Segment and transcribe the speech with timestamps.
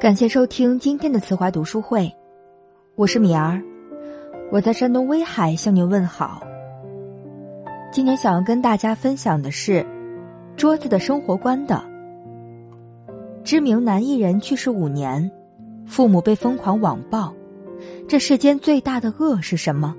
[0.00, 2.08] 感谢收听今天的慈华读书会，
[2.94, 3.60] 我是米儿，
[4.52, 6.40] 我在山东威海向您问好。
[7.90, 9.82] 今天想要跟大家分享的是
[10.56, 11.82] 《桌子的生活观》的
[13.42, 15.28] 知名男艺人去世五年，
[15.84, 17.34] 父母被疯狂网暴，
[18.06, 19.96] 这世间最大的恶是什么？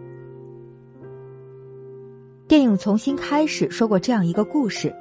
[2.47, 4.95] 电影重新开始说过这样一个故事。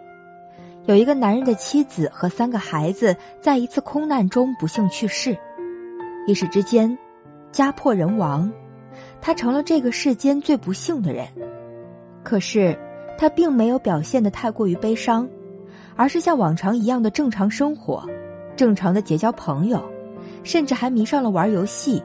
[0.88, 5.36] 有一个男人的妻子和三个孩子在一次空难中不幸去世，
[6.26, 6.96] 一时之间，
[7.52, 8.50] 家破人亡，
[9.20, 11.26] 他成了这个世间最不幸的人。
[12.22, 12.74] 可是，
[13.18, 15.28] 他并没有表现的太过于悲伤，
[15.94, 18.02] 而是像往常一样的正常生活，
[18.56, 19.84] 正常的结交朋友，
[20.42, 22.02] 甚至还迷上了玩游戏，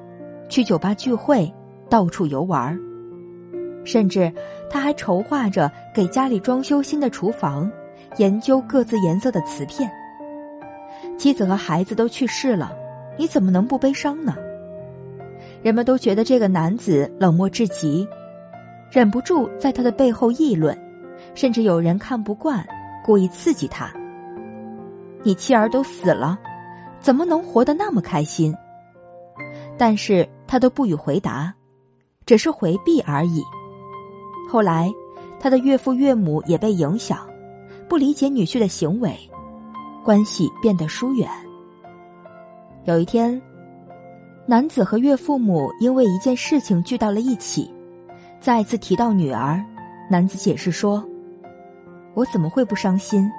[0.49, 1.49] 去酒吧聚会，
[1.89, 2.77] 到处游玩。
[3.85, 4.29] 甚至，
[4.69, 7.71] 他还筹划着给家里装修新的厨房。
[8.17, 9.91] 研究各自颜色的瓷片。
[11.17, 12.75] 妻子和孩子都去世了，
[13.17, 14.35] 你怎么能不悲伤呢？
[15.61, 18.07] 人们都觉得这个男子冷漠至极，
[18.91, 20.77] 忍不住在他的背后议论，
[21.35, 22.65] 甚至有人看不惯，
[23.03, 23.93] 故意刺激他。
[25.23, 26.37] 你妻儿都死了，
[26.99, 28.53] 怎么能活得那么开心？
[29.77, 31.53] 但是他都不予回答，
[32.25, 33.41] 只是回避而已。
[34.49, 34.91] 后来，
[35.39, 37.19] 他的岳父岳母也被影响。
[37.93, 39.15] 不理解女婿的行为，
[40.03, 41.29] 关系变得疏远。
[42.85, 43.39] 有一天，
[44.47, 47.71] 男子和岳父母因为一件事情聚到了一起，
[48.39, 49.63] 再次提到女儿。
[50.09, 51.05] 男子解释说
[52.17, 53.29] ：“我怎么会不伤心？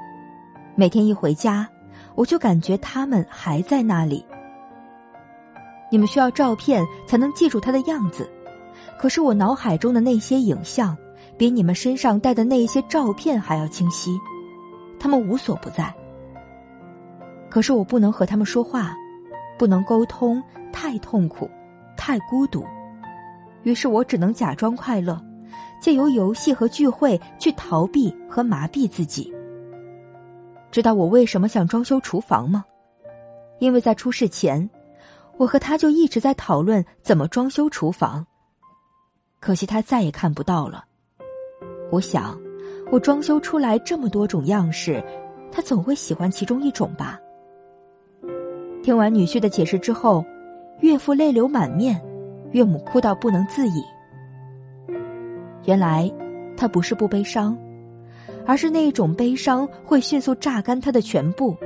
[0.77, 1.69] 每天一回家，
[2.15, 4.25] 我就感觉他们还在那里。
[5.91, 8.31] 你们需要照片才能记住他的样子，
[9.01, 10.97] 可是我脑海中的那些影像，
[11.37, 14.17] 比你们身上带的那一些照片还要清晰。”
[15.05, 15.95] 他们无所不在，
[17.51, 18.97] 可是我不能和他们说话，
[19.59, 21.47] 不能沟通，太痛苦，
[21.95, 22.65] 太孤独。
[23.65, 25.23] 于是我只能假装快乐，
[25.79, 29.31] 借由游戏和聚会去逃避和麻痹自己。
[30.71, 32.65] 知道我为什么想装修厨房吗？
[33.59, 34.71] 因为在出事前，
[35.37, 38.27] 我和他就一直在讨论怎么装修厨房。
[39.39, 40.87] 可惜他再也看不到了。
[41.93, 42.43] 我想。
[42.95, 45.03] 我装修出来这么多种样式，
[45.51, 47.19] 他总会喜欢其中一种吧。
[48.85, 50.25] 听完女婿的解释之后，
[50.79, 52.01] 岳父泪流满面，
[52.53, 53.83] 岳母哭到不能自已。
[55.65, 56.09] 原来，
[56.57, 57.59] 他不是不悲伤，
[58.47, 61.57] 而是那一种悲伤会迅速榨干他的全部，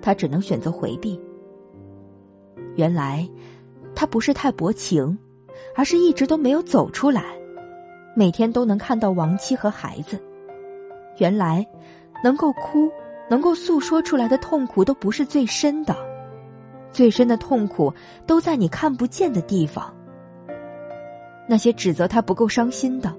[0.00, 1.20] 他只能选择回避。
[2.76, 3.28] 原来，
[3.94, 5.18] 他不是太薄情，
[5.74, 7.36] 而是一直都没有走出来，
[8.14, 10.18] 每天都能看到亡妻和孩子。
[11.18, 11.66] 原来，
[12.22, 12.90] 能够哭、
[13.28, 15.96] 能够诉说出来的痛苦都不是最深的，
[16.92, 17.92] 最深的痛苦
[18.26, 19.92] 都在你看不见的地方。
[21.48, 23.14] 那些指责他不够伤心的，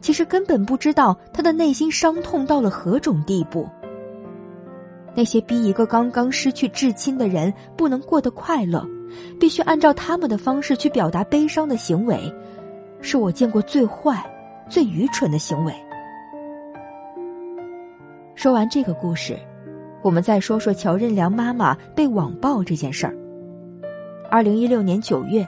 [0.00, 3.68] 其实根本不知道他的内心伤痛到了何种地步。
[5.14, 8.86] 那些逼一个刚刚失去至亲的人不能过得快乐，
[9.38, 12.32] 必须按照他们的方式去表达悲伤的行为，
[13.00, 14.24] 是我见过最坏、
[14.68, 15.74] 最愚蠢的行为。
[18.42, 19.38] 说完这个故事，
[20.02, 23.14] 我们再说说乔任梁妈妈被网暴这件事儿。
[24.28, 25.46] 二零一六年九月，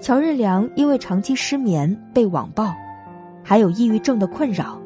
[0.00, 2.74] 乔任梁因为长期失眠被网暴，
[3.42, 4.80] 还有抑郁症的困扰，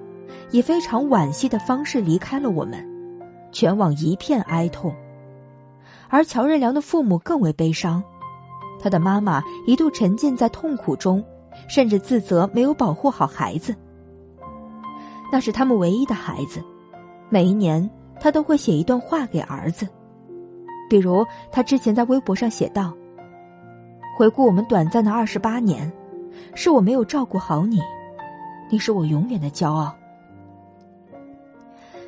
[0.51, 2.85] 以非常惋惜的方式离开了我们，
[3.53, 4.93] 全网一片哀痛。
[6.09, 8.03] 而乔任梁的父母更为悲伤，
[8.81, 11.23] 他的妈妈一度沉浸在痛苦中，
[11.69, 13.77] 甚至自责没有保护好孩子。
[15.31, 16.61] 那是他们唯一的孩子。
[17.31, 19.87] 每一年，他都会写一段话给儿子，
[20.89, 22.95] 比如他之前在微博上写道
[24.17, 25.93] ：“回顾我们短暂的二十八年，
[26.55, 27.81] 是我没有照顾好你，
[28.71, 29.95] 你是我永远的骄傲。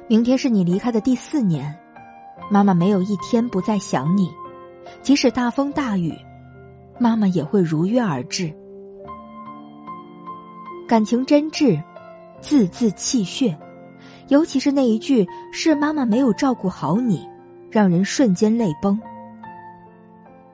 [0.08, 1.78] 明天是你离开的第四年，
[2.50, 4.32] 妈妈没有一天不再想你，
[5.02, 6.14] 即使大风大雨，
[6.98, 8.50] 妈妈也会如约而至。
[10.88, 11.80] 感情真挚，
[12.40, 13.54] 字字泣血。”
[14.30, 17.28] 尤其是那一句“是妈妈没有照顾好你”，
[17.68, 18.98] 让人瞬间泪崩。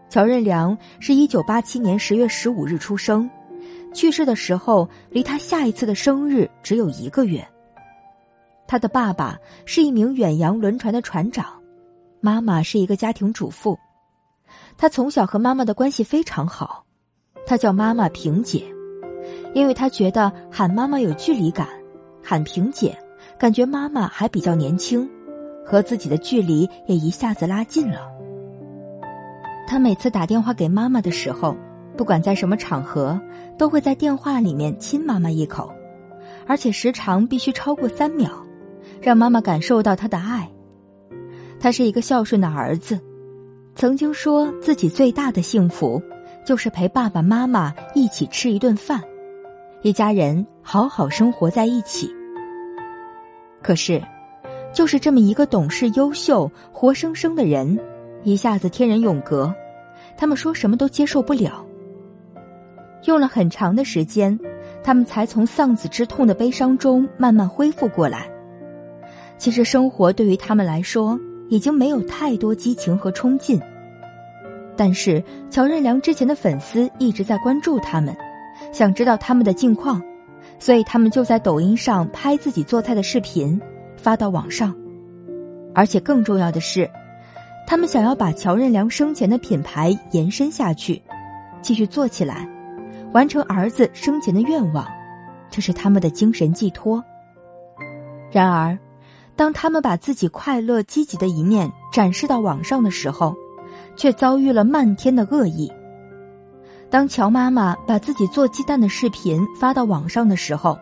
[0.08, 3.28] 乔任梁是一九八七年十月十五日出生，
[3.92, 7.46] 去世的时候离他下一次的生日只有一个月。
[8.66, 9.36] 他的爸爸
[9.66, 11.46] 是一名远洋轮船的船长，
[12.20, 13.78] 妈妈是一个家庭主妇。
[14.78, 16.84] 他从小和妈妈的关系非常好，
[17.44, 18.64] 他叫妈妈萍姐，
[19.52, 21.68] 因为他觉得喊妈妈有距离感，
[22.22, 22.96] 喊萍姐。
[23.38, 25.08] 感觉妈妈还比较年轻，
[25.64, 28.00] 和自己的距离也一下子拉近了。
[29.68, 31.56] 他每次打电话给妈妈的时候，
[31.96, 33.20] 不管在什么场合，
[33.58, 35.70] 都会在电话里面亲妈妈一口，
[36.46, 38.30] 而且时长必须超过三秒，
[39.02, 40.50] 让妈妈感受到他的爱。
[41.60, 42.98] 他是一个孝顺的儿子，
[43.74, 46.00] 曾经说自己最大的幸福，
[46.46, 49.02] 就是陪爸爸妈妈一起吃一顿饭，
[49.82, 52.10] 一家人好好生活在一起。
[53.66, 54.00] 可是，
[54.72, 57.76] 就是这么一个懂事、优秀、活生生的人，
[58.22, 59.52] 一下子天人永隔，
[60.16, 61.66] 他们说什么都接受不了。
[63.06, 64.38] 用了很长的时间，
[64.84, 68.30] 他们才从丧子之痛的悲伤中慢慢恢复过来。
[69.36, 71.18] 其实，生活对于他们来说
[71.48, 73.60] 已经没有太多激情和冲劲。
[74.76, 75.20] 但是，
[75.50, 78.16] 乔任梁之前的粉丝一直在关注他们，
[78.72, 80.00] 想知道他们的近况，
[80.58, 83.60] 所以他们就在抖音上拍自己做菜的视频，
[83.96, 84.74] 发到网上。
[85.74, 86.90] 而且更重要的是，
[87.66, 91.02] 他们想要把乔任梁生前的品牌延伸下去，
[91.60, 92.48] 继续做起来。
[93.12, 94.86] 完成儿子生前的愿望，
[95.50, 97.02] 这是他们的精神寄托。
[98.30, 98.78] 然而，
[99.36, 103.34] 当他们把自己快乐积极的一面展示到网上的时候，
[103.96, 105.72] 却遭遇了漫天的恶意。
[106.96, 110.78] 当乔妈妈把自己做鸡蛋的视频发到网上的时候，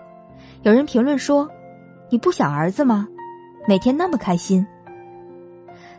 [0.63, 1.51] 有人评论说
[2.09, 3.09] ：“你不想儿子吗？
[3.67, 4.65] 每天那么开心。”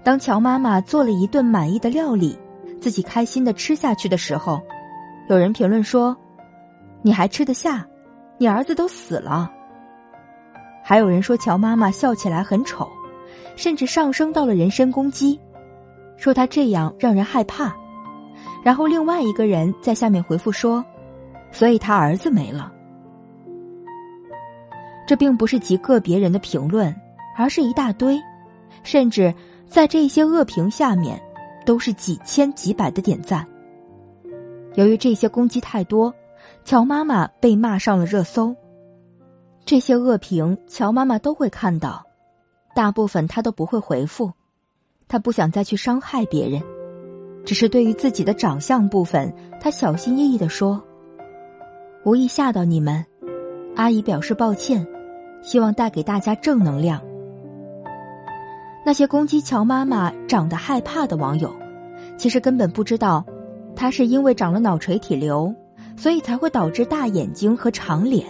[0.03, 2.39] 当乔妈妈做了一顿满意的料理，
[2.79, 4.61] 自己开心的吃下去的时候，
[5.27, 6.15] 有人评论说。
[7.01, 7.85] 你还吃得下？
[8.37, 9.51] 你儿子都死了。
[10.81, 12.89] 还有人说乔妈妈笑起来很丑，
[13.57, 15.37] 甚至上升到了人身攻击，
[16.15, 17.75] 说她这样让人害怕。
[18.65, 20.83] 然后另外一个人在下面回复说
[21.53, 22.73] ：“所以他儿子没了。”
[25.05, 26.93] 这并不是极个别人的评论，
[27.37, 28.19] 而是一大堆，
[28.81, 29.31] 甚至
[29.67, 31.21] 在这些恶评下面，
[31.63, 33.47] 都是几千几百的点赞。
[34.73, 36.11] 由于这些攻击太多。
[36.63, 38.55] 乔妈妈被骂上了热搜，
[39.65, 42.03] 这些恶评乔妈妈都会看到，
[42.73, 44.31] 大部分她都不会回复，
[45.07, 46.63] 她不想再去伤害别人，
[47.45, 49.31] 只是对于自己的长相部分，
[49.61, 50.83] 她小心翼翼的说
[52.03, 53.05] ：“无意吓到你们，
[53.75, 54.85] 阿姨表示抱歉，
[55.41, 57.01] 希望带给大家正能量。”
[58.85, 61.53] 那些攻击乔妈妈长得害怕的网友，
[62.17, 63.25] 其实根本不知道，
[63.75, 65.53] 她是因为长了脑垂体瘤。
[65.97, 68.27] 所以才会导致大眼睛和长脸。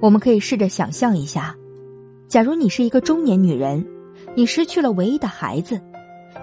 [0.00, 1.54] 我们可以试着想象一下，
[2.26, 3.86] 假如你是一个中年女人，
[4.34, 5.80] 你失去了唯一的孩子，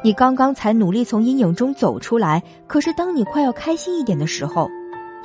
[0.03, 4.69] 你刚刚才努力从阴影中走出来，可是当你快要开心一点的时候，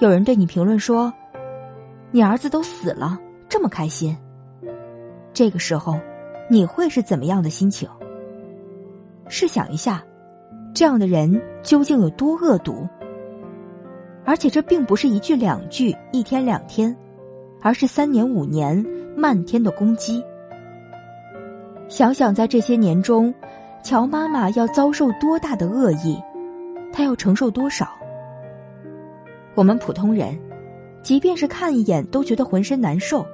[0.00, 1.12] 有人对你评论说
[2.10, 4.16] ：“你儿子都死了，这么开心。”
[5.34, 5.98] 这个时候，
[6.48, 7.88] 你会是怎么样的心情？
[9.28, 10.02] 试想一下，
[10.74, 12.88] 这样的人究竟有多恶毒？
[14.24, 16.96] 而且这并不是一句两句、一天两天，
[17.60, 18.84] 而是三年五年
[19.16, 20.22] 漫天的攻击。
[21.88, 23.34] 想想在这些年中，
[23.82, 26.22] 乔妈妈要遭受多大的恶意，
[26.92, 27.88] 她要承受多少？
[29.54, 30.38] 我们普通人，
[31.02, 33.26] 即便是看一眼都觉得浑身难受，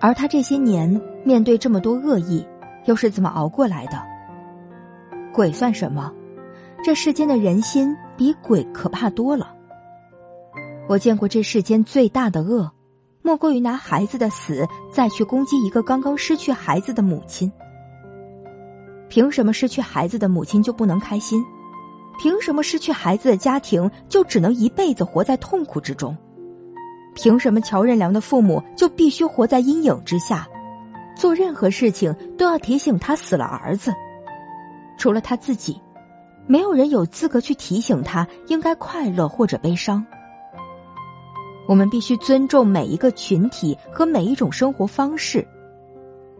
[0.00, 2.46] 而她这些年面对这么多恶意，
[2.86, 4.02] 又是怎么熬过来的？
[5.32, 6.12] 鬼算什么？
[6.82, 9.54] 这世间的人心比鬼可怕多了。
[10.88, 12.72] 我见过这世间最大的恶，
[13.20, 17.52] 莫过于拿孩子的死再去攻击一个刚刚失去孩子的母亲。
[19.08, 21.44] 凭什么失去孩子的母亲就不能开心？
[22.18, 26.16] 凭什么失去孩子的家庭就只能一辈子活在痛苦之中？
[27.14, 30.46] 凭什么乔任梁的父母就必须活在阴影之下？
[31.16, 33.92] 做任何事情都要提醒他死了儿子，
[34.98, 35.80] 除了他自己，
[36.46, 40.04] 没有人有资格去提醒他应该快乐或者悲伤。
[41.66, 45.46] 我们必须尊重每一个群体和每一种生活方式，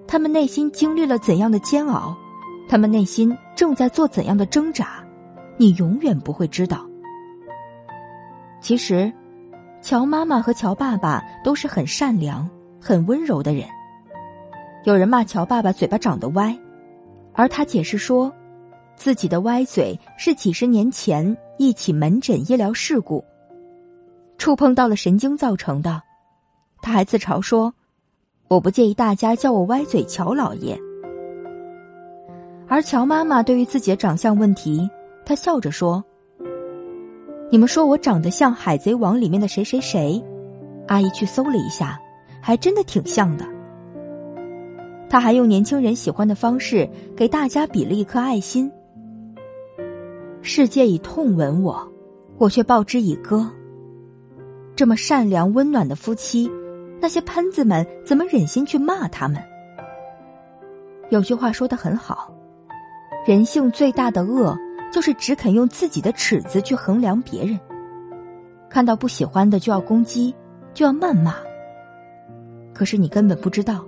[0.06, 2.16] 他们内心经历了怎样的煎熬，
[2.68, 5.02] 他们内心正在做怎样的挣扎，
[5.56, 6.86] 你永远不会知道。
[8.60, 9.10] 其实，
[9.80, 12.48] 乔妈妈和乔爸爸都是很善良、
[12.80, 13.66] 很温柔的人。
[14.84, 16.56] 有人骂乔爸爸嘴巴长得歪，
[17.32, 18.32] 而他解释说，
[18.96, 23.24] 自己的歪嘴是几十年前一起门诊医疗事故。
[24.36, 26.02] 触碰到了神经造成的，
[26.82, 27.72] 他还自嘲说
[28.48, 30.78] ：“我不介意大家叫我歪嘴乔老爷。”
[32.68, 34.88] 而乔妈妈对于自己的长相问题，
[35.24, 36.04] 她笑着说
[37.50, 40.22] ：“你们说我长得像《海贼王》里面的谁谁谁？
[40.86, 41.98] 阿姨去搜了一下，
[42.42, 43.46] 还真的挺像的。”
[45.08, 48.70] 他还用年轻人喜欢的方式给大家比了一颗爱心。
[50.42, 51.90] 世界以痛吻我，
[52.36, 53.50] 我却报之以歌。
[54.76, 56.50] 这么善良温暖的夫妻，
[57.00, 59.42] 那些喷子们怎么忍心去骂他们？
[61.08, 62.30] 有句话说的很好，
[63.28, 64.56] 人性最大的恶，
[64.90, 67.60] 就是只肯用自己的尺子去衡量别人。
[68.70, 70.34] 看到不喜欢的就要攻击，
[70.72, 71.34] 就要谩骂。
[72.72, 73.84] 可是你根本不知道，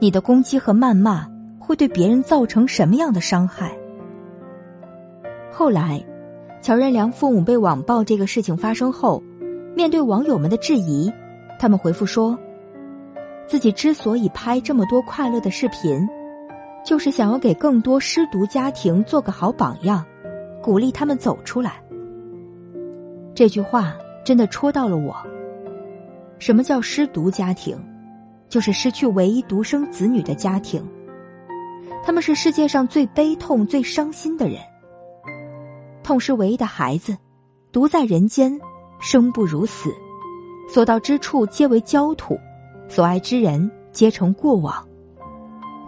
[0.00, 1.24] 你的攻击和谩骂
[1.56, 3.70] 会对别人造成什么样的伤害。
[5.52, 6.04] 后来，
[6.60, 9.22] 乔任梁父母被网暴这个事情发生后，
[9.76, 11.12] 面对网友们的质疑，
[11.60, 12.36] 他们回复说，
[13.46, 16.08] 自己之所以拍这么多快乐的视频，
[16.84, 20.04] 就是想要给更多失独家庭做个好榜样，
[20.62, 21.82] 鼓励他们走出来。
[23.34, 23.96] 这句话。
[24.24, 25.14] 真的戳到了我。
[26.38, 27.76] 什么叫失独家庭？
[28.48, 30.82] 就是失去唯一独生子女的家庭。
[32.02, 34.58] 他们是世界上最悲痛、最伤心的人。
[36.02, 37.14] 痛失唯一的孩子，
[37.70, 38.58] 独在人间，
[38.98, 39.90] 生不如死，
[40.72, 42.34] 所到之处皆为焦土，
[42.88, 44.88] 所爱之人皆成过往。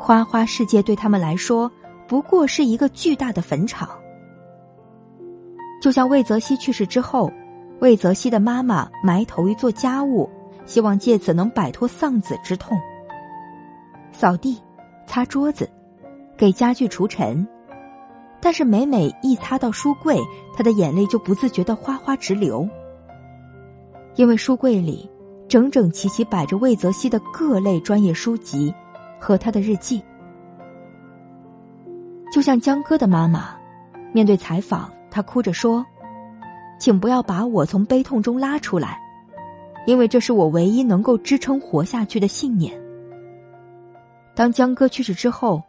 [0.07, 1.69] 花花世界对他们来说，
[2.07, 3.89] 不过是一个巨大的坟场。
[5.83, 7.29] 就像魏则西去世之后。
[7.81, 10.31] 魏则西的妈妈埋头于做家务，
[10.65, 12.79] 希望借此能摆脱丧子之痛。
[14.13, 14.59] 扫地、
[15.07, 15.69] 擦桌子、
[16.39, 17.47] 给家具除尘，
[18.41, 20.19] 但是每每一擦到书柜，
[20.57, 22.67] 他的眼泪就不自觉的哗哗直流。
[24.15, 25.11] 因为书柜里
[25.49, 28.73] 整整齐齐摆着魏则西的各类专业书籍
[29.19, 30.03] 和他的日记。
[32.33, 33.57] 就像江歌的妈妈，
[34.13, 35.85] 面对采访，她哭着说。
[36.79, 39.01] 请不要把我从悲痛中拉出来，
[39.87, 42.79] 因为这是我唯一能够支撑活下去的信念。
[44.35, 45.63] 当江歌去世之后，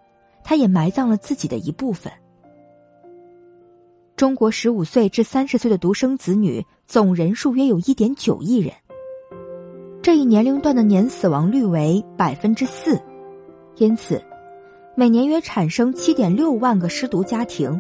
[0.44, 2.12] 他也埋葬了自己的一部分。
[4.18, 8.74] 中国十五岁至三十岁的独生子女总人数约有一点九亿人，
[10.02, 13.02] 这一年龄段的年死亡率为百分之四，
[13.78, 14.22] 因此，
[14.96, 17.80] 每年约产生七点六万个失独家庭。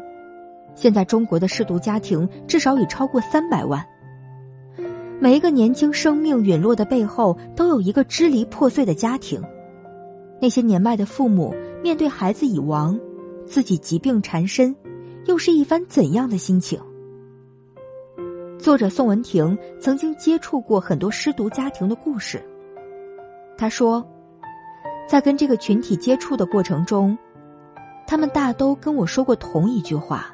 [0.75, 3.83] 现在中国的失独家庭至少已超过三百万。
[5.19, 9.41] 每一个年轻生命陨落的背后，都有一个支离破碎的家庭。
[10.39, 12.99] 那些年迈的父母面对孩子已亡，
[13.47, 14.75] 自己疾病缠身，
[15.25, 16.79] 又是一番怎样的心情？
[18.59, 22.39] 作者宋文婷曾经接触过很多失独家庭的故事。
[23.57, 24.07] 他说，
[25.07, 27.17] 在跟这个群体接触的过程中，
[28.05, 30.27] 他们大都跟我说过同一句话。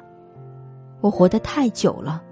[1.00, 2.22] 我活得太久了，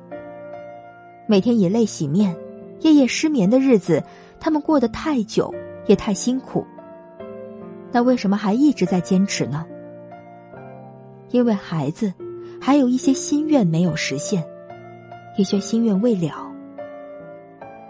[1.26, 2.34] 每天以泪洗面、
[2.80, 4.02] 夜夜失眠的日子，
[4.40, 5.54] 他们过得太久
[5.86, 6.66] 也太辛苦。
[7.92, 9.64] 那为什么还一直在坚持呢？
[11.30, 12.12] 因为孩子
[12.60, 14.42] 还有一些心愿没有实现，
[15.36, 16.50] 一些心愿未了。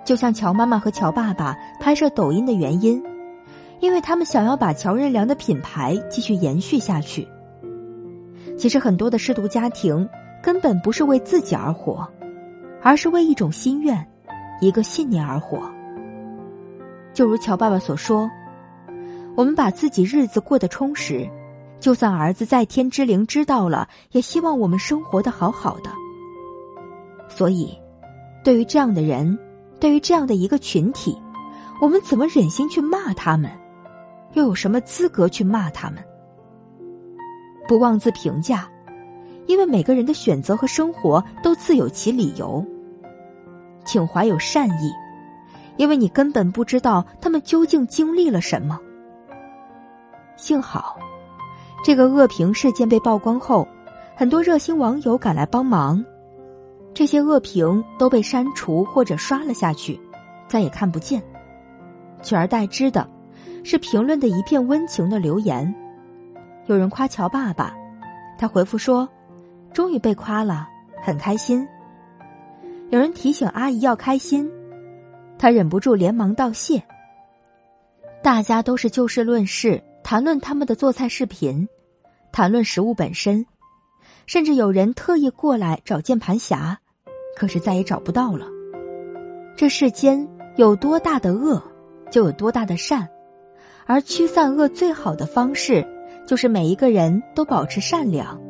[0.05, 3.03] 就像乔妈妈和乔爸爸拍摄抖音的原因，
[3.83, 7.29] 因为他们想要把乔任梁的品牌继续延续下去。
[8.57, 10.09] 其实很多的失独家庭。
[10.43, 12.05] 根本不是为自己而活，
[12.83, 14.05] 而是为一种心愿、
[14.61, 15.71] 一个信念而活。
[17.15, 18.29] 就如乔爸爸所说
[19.39, 21.31] ：“我们把自己日子过得充实，
[21.79, 25.93] 就算儿子在天之灵知道了，也希望我们生活的好好的。”
[27.31, 27.79] 所以，
[28.43, 29.39] 对于这样的人，
[29.79, 31.17] 对于这样的一个群体，
[31.81, 33.49] 我们怎么忍心去骂他们？
[34.35, 36.03] 又有什么资格去骂他们？
[37.67, 38.69] 不妄自评价。
[39.47, 42.65] 因为每个人的选择和生活都自有其理由，
[43.85, 44.93] 请怀有善意，
[45.77, 48.79] 因为你根本不知道他们究竟经历了什么。
[50.37, 50.97] 幸好，
[51.85, 53.67] 这个恶评事件被曝光后，
[54.15, 56.03] 很多热心网友赶来帮忙，
[56.95, 60.01] 这些恶评都被删除或者刷了下去，
[60.47, 61.21] 再也看不见，
[62.23, 63.07] 取而代之的
[63.63, 65.75] 是评论的一片温情的留言。
[66.67, 67.75] 有人夸乔爸爸，
[68.39, 69.09] 他回复说。
[69.73, 70.69] 终于被夸了，
[71.03, 71.67] 很开心。
[72.91, 74.53] 有人提醒阿姨要开心，
[75.39, 76.83] 他忍不住连忙道谢。
[78.23, 81.67] 大家都是就事论事，谈论他们的做菜视频，
[82.33, 83.47] 谈论食物本身，
[84.27, 86.79] 甚至有人特意过来找键盘侠，
[87.35, 88.47] 可是再也找不到了。
[89.57, 91.63] 这世间有多大的恶，
[92.11, 93.09] 就有多大的善，
[93.87, 95.87] 而驱散恶最好的方式，
[96.27, 98.41] 就是每一个人都保持善良。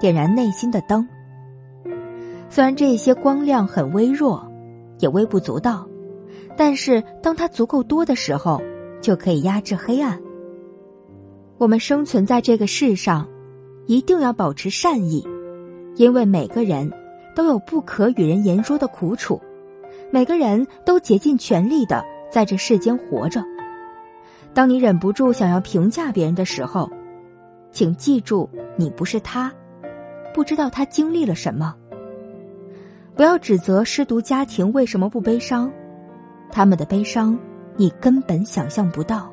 [0.00, 1.08] 点燃内心的灯。
[2.50, 4.50] 虽然这些光亮很微弱，
[4.98, 5.86] 也微不足道，
[6.56, 8.60] 但是当它足够多的时候，
[9.00, 10.20] 就可以压制黑暗。
[11.56, 13.28] 我们生存在这个世上，
[13.86, 15.24] 一定要保持善意，
[15.94, 16.92] 因为每个人
[17.36, 19.40] 都有不可与人言说的苦楚，
[20.10, 23.40] 每个人都竭尽全力的在这世间活着。
[24.54, 26.90] 当你忍不住想要评价别人的时候，
[27.70, 29.50] 请记住，你不是他，
[30.34, 31.74] 不知道他经历了什么。
[33.14, 35.72] 不要指责失独家庭为什么不悲伤，
[36.50, 37.38] 他们的悲伤
[37.76, 39.31] 你根本想象不到。